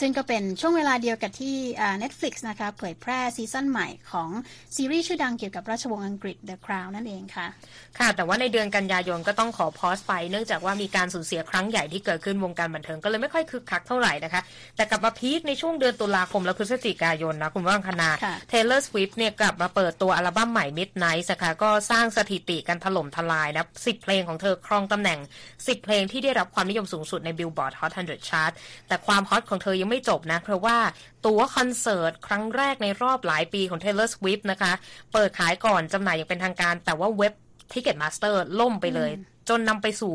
[0.00, 1.56] ซึ่งก็เป็นช่วงเวลาเดียวกับที่
[2.02, 4.28] Netflix นะคะเผยแพร่ซีซั่นใหม่ของ
[4.76, 7.46] ซีรีส์ชื่อดังเกี่ยวกับราชวงศ์อังกฤษ The Crown นั่นเองค่ะ
[7.98, 14.42] ค่ะ แต่ว่าในเดือนกันยายนก็ต้องขอพอสไป เนื่องจากว่ามีการสูญเสียครั้งใหญ่ที่เกิดขึ้นวงการบันเทิงก็เลยไม่ค่อยคึกคักเท่าไหร่นะคะ
[14.76, 18.08] แต่กลับมาพีคในช่วงเดือนตุลาคมและพฤศจิกายนนะคุณว่างคณา
[18.52, 25.18] Taylor Swift เนี่ยกลับมาเปิดตัวอัลบั้มใหม่ Midnight นะคะก็สร้างสถิติกันถล่มทลายายนะสิบเพลงของเธอครองตำแหน่ง
[25.66, 28.52] สิบเพลงที่ได้รับความนิยมสูงสุดใน Billboard Hot 100 Chart
[28.88, 30.78] แต่ความฮอตของเธอยังไม่จบนะ เพราะว่า
[31.26, 34.72] ตั๋วคอนเสิร์ตครั้งแรกในรอบหลายปีของ Taylor Swift นะคะ
[35.12, 37.34] เปิดขายก่อนจำหน่ายอย่างเป็นทางการ แต่ว่าเว็บ
[37.72, 39.10] Ticketmaster ล่มไปเลย
[39.50, 40.12] จนนำไปสู่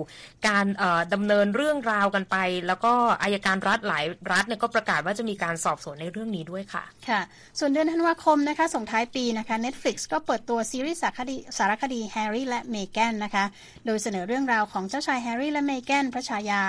[0.47, 0.65] การ
[1.13, 2.93] ดำเนินเรื่องราวกันไป แล้วก็
[3.23, 7.21] อายการรัฐหลายรัฐเนี่ยก็ประกาศว่าจะมีการสอบสวนในเรื่องนี้ด้วยค่ะ ค่ะ
[7.59, 13.45] ส่วนเดือนธันวาคมนะคะ ส่งท้ายปีนะคะ Netflix ก็เปิดตัวซีรีส์สารคดีสารคดีแฮร์รี่และเมแกนนะคะ
[13.85, 16.63] โดยเสนอเรื่องราวของเจ้าชายแฮร์รี่และเมแกนพระชายา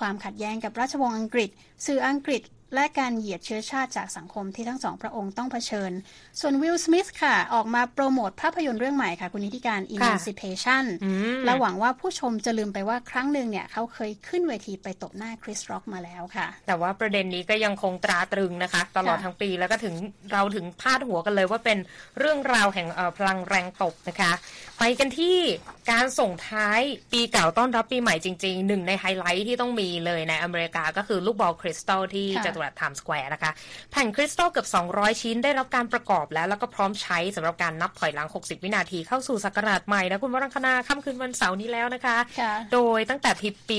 [0.00, 1.50] ความขัดแย้งกับราชวงศ์อังกฤษ
[1.86, 2.42] สื่ออังกฤษ
[2.74, 5.92] และการเหยียดเชื้อชาติจากสังคมที่ทั้งสองพระองค์ต้องเผชิญ
[6.40, 10.84] ส่วนวิลสมิธค่ะ ออกมาโปรโมทภาพยนตร์เรื่องใหม่ค่ะ คุณนิติการ Emancipation
[11.44, 19.94] และหวังว่าผู้ชมจะลืมไปว่าครั้งหนึ่งเนี่ย เขาเคยขึ้นเวทีไปตบหน้าคริสร็อกมาแล้วค่ะ แต่ว่าประเด็นนี้ก็ยังคงตราตรึงนะคะ ตลอดทั้งปีแล้วก็ถึง
[20.32, 21.78] เราถึงพาดหัวกันเลยว่าเป็น
[22.18, 24.32] เรื่องราวแห่งพลังแรงตบนะคะ
[24.78, 25.36] ไปกันที่
[25.90, 26.80] การส่งท้าย
[27.12, 33.50] ปีเก่าต้อนรับปีใหม่จริงๆหนึ่งในไฮไลท์ที่ต้องมีเลยในอเมริกาก็คือลูกบอลคริสตัลที่จัตุรัสไทม์สแควร์นะคะ
[33.90, 42.16] แผ่นคริสตัลเกือบ 200 ชิ้นได้รับการประกอบแล้ว แล้วก็พร้อมใช้สำหรับการนับถอยหลัง 60 วินาทีเข้าสู่ศักราชใหม่นะคุณวรังคณาค่ำคืนวันเสาร์นี้แล้วนะคะ
[42.72, 43.30] โดยตั้งแต่
[43.68, 43.76] ปี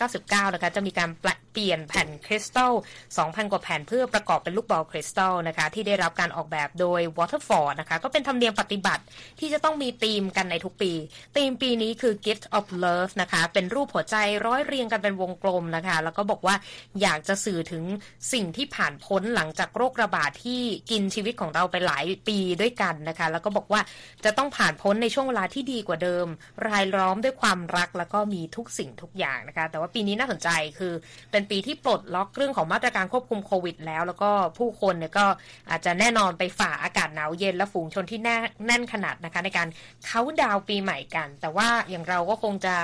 [0.00, 1.10] 1999 นะคะ จะมีการ
[1.52, 2.72] เปลี่ยนแผ่นคริสตัล
[3.12, 9.02] 2,000 กว่าแผ่นเพื่อประกอบเป็นลูกบอลคริสตัลนะคะ ที่ได้รับการออกแบบโดย Waterford นะคะ ก็เป็นธรรมเนียมปฏิบัติ
[9.40, 10.92] ที่จะต้องมีธีมกันในทุกปี
[11.36, 16.54] ธีมปีนี้คือ Gift of Love นะคะ เป็นรูปหัวใจร้อยเรียงกันเป็นวงกลมนะคะ แล้วก็บอกว่า
[17.02, 17.84] อยากจะสื่อถึง
[18.32, 23.80] สิ่งที่ผ่านพ้นหลังจากโรคระบาดที่กินชีวิตของเราไปหลายปีด้วยกันนะคะ แล้วก็บอกว่า
[24.24, 26.26] จะต้องผ่านพ้นในช่วงเวลาที่ดีกว่าเดิม
[26.68, 30.48] รายล้อมด้วยความรักแล้วก็มีทุกสิ่งทุกอย่างนะคะ แต่ว่าปีนี้น่าสนใจ
[30.78, 30.92] คือ
[31.30, 35.26] เป็นปีที่ปลดล็อกเรื่องของมาตรการควบคุมโควิด แล้ว แล้วก็ผู้คนเนี่ยก็
[35.70, 39.68] อาจจะแน่นอนไปฝ่าอากาศหนาวเย็นและฝูงชนที่แน่แน่นขนาดนะคะ ในการ
[40.06, 42.74] เขาดาวปีใหม่กัน แต่ว่าอย่างเราก็คงจะ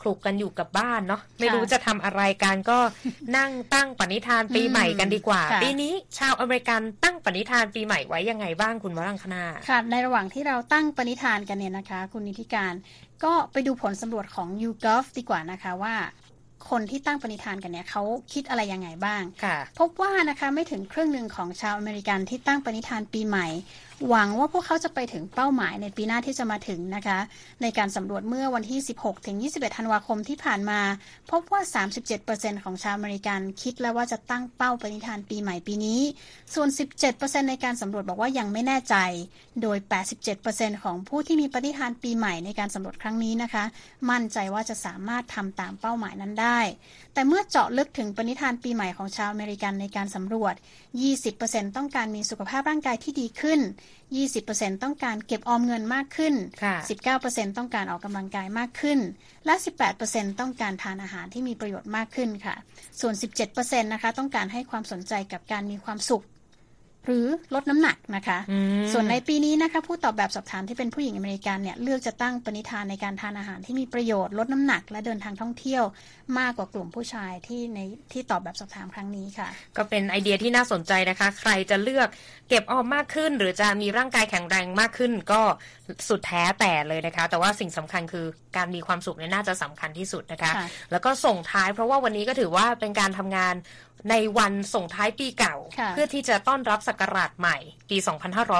[0.00, 2.78] คลุกกันอยู่กับบ้านเนาะไม่รู้จะทำอะไรกันก็
[3.36, 12.74] นั่งตั้งปณิธานปีใหม่กันดีกว่า ปีนี้ชาวอเมริกันตั้งปณิธานปีใหม่ไว้ยังไงบ้างคุณวรังคณาค่ะ ในระหว่างที่เราตั้งปณิธานกันเนี่ยนะคะ คุณนิติการ
[13.24, 15.96] ก็ไปดูผลสำรวจของ YouGov ดีกว่านะคะว่า
[16.70, 19.22] คนที่ตั้งปณิธานกันเนี่ยเขาคิดอะไรยังไงบ้าง
[19.78, 23.46] พบว่านะคะไม่ถึงครึ่งหนึ่งของชาวอเมริกันที่ตั้งปณิธานปีใหม่
[24.08, 27.18] หวังว่าพวกเขาจะไปถึงเป้าหมายในปีหน้าที่จะมาถึงนะคะ
[27.62, 30.80] ในการสำรวจเมื่อวันที่ 16 ถึง 21 ธันวาคมที่ผ่านมา
[31.30, 31.60] พบว่า
[32.12, 36.00] 37%ของชาวอเมริกันคิดแล้วว่าจะตั้งเป้าปณิธานปีใหม่ปีนี้
[36.54, 36.68] ส่วน
[37.08, 38.96] 17%ในการสำรวจบอกว่ายังไม่แน่ใจ
[39.62, 39.78] โดย
[40.30, 43.64] 87%ของผู้ที่มีปณิธานปีใหม่ในการสำรวจครั้งนี้นะคะ
[44.10, 46.60] มั่นใจว่าจะสามารถทำตามเป้าหมายนั้นได้
[47.14, 50.54] แต่เมื่อเจาะลึกถึงปณิธานปีใหม่ของชาวอเมริกันในการสำรวจ
[51.16, 53.60] 20%ต้องการมีสุขภาพร่างกายที่ดีขึ้น
[54.14, 56.34] 20%ต้องการเก็บออมเงินมากขึ้น
[56.96, 58.98] 19%ต้องการออกกำลังกายมากขึ้น
[59.46, 59.54] และ
[59.98, 62.54] 18%ต้องการทานอาหารที่มีประโยชน์มากขึ้นค่ะ
[63.00, 63.14] ส่วน
[63.52, 66.24] 17%นะคะ ต้องการให้ความสนใจกับการมีความสุข
[67.06, 68.38] หรือลดน้ำหนักนะคะ
[68.92, 75.84] ส่วนในปีนี้นะคะผู้ตอบแบบสอบถามที่เป็นผู้หญิงอเมริกันเนี่ยเลือกจะตั้งปณิธานในการทานอาหารที่มีประโยชน์ลดน้ำหนัก และเดินทางท่องเที่ยว
[76.38, 77.80] มากกว่ากลุ่มผู้ชายที่ใน
[78.12, 82.08] ที่ตอบแบบสอบถามครั้งนี้ค่ะ ก็เป็นไอเดียที่น่าสนใจนะคะ ใครจะเลือก
[82.48, 85.40] เก็บออมมากขึ้น หรือจะมีร่างกายแข็งแรงมากขึ้นก็
[86.08, 90.52] สุดแท้แต่เลยนะคะ แต่ว่าสิ่งสำคัญคือการมีความสุขเนี่ยน่าจะสำคัญที่สุดนะคะ
[90.90, 93.54] แล้วก็ส่งท้ายเพราะว่าวันนี้ก็ถือว่าเป็นการทำงาน
[94.10, 95.56] ในวันส่งท้ายปีเก่า
[95.90, 97.58] เพื่อที่จะต้อนรับศักราชใหม่
[97.90, 97.96] ปี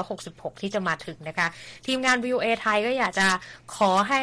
[0.01, 1.47] 2566 ที่จะมาถึงนะคะ
[1.87, 3.27] ทีมงาน VOA ไทยก็อยากจะ
[3.77, 4.23] ขอให้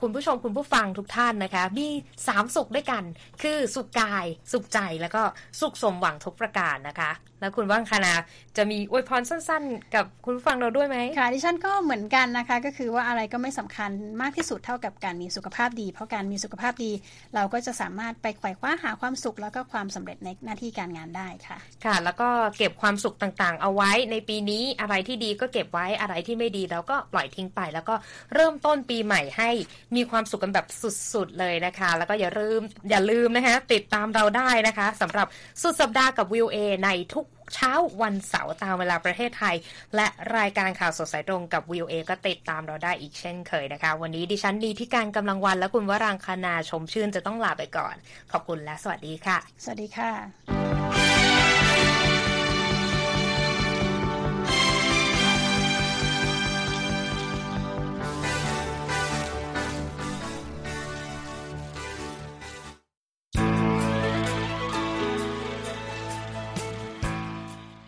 [0.00, 1.88] คุณผู้ชมคุณผู้ฟังทุกท่านนะคะ มี
[2.28, 3.02] สามสุขด้วยกัน
[3.42, 5.22] คือสุขกาย สุขใจแล้วก็
[5.60, 8.12] สุขสมหวังทุกประการนะคะ แล้วคุณว่างคณา
[8.56, 16.92] จะมีอวยพรสั้นๆ กับคุณผู้ฟังเราด้วยไหมค่ะดิฉันก็เหมือนกันนะคะ ก็คือว่าอะไรก็ไม่สำคัญมากที่สุดเท่ากับการมีสุขภาพดี เพราะการมีสุขภาพดี
[17.34, 27.94] เราก็จะสามารถไปไขว่คว้าหาความสุขแล้วก็ความสำเร็จในหน้าที่การงานได้ค่ะ ค่ะ แล้วก็เก็บความสุขต่างๆ เอาไว้ในปีนี้อะไรที่ดีก็เก็บไว้อะไรที่ไม่ดีเราก็ปล่อยทิ้งไป แล้วก็
[28.34, 29.50] เริ่มต้นปีใหม่ให้
[29.96, 30.66] มีความสุขกันแบบ
[31.12, 35.26] สุดๆเลยนะคะ แล้วก็อย่าลืมอย่าลืมนะคะติดตามเราได้นะคะสำหรับ
[35.62, 39.56] สุดสัปดาห์กับวิวเอในทุกเช้าวันเสาร์ตามเวลาประเทศไทย
[39.96, 40.06] และ
[40.38, 47.94] รายการข่าวสดสายตรงกับวิวเอก็ติดตามเราได้อีกเช่นเคยนะคะ วันนี้ดิฉันดีที่การกำลังวันและคุณวรังคณาชมชื่นจะต้องลาไปก่อน
[48.32, 50.67] ขอบคุณและสวัสดีค่ะ สวัสดีค่ะ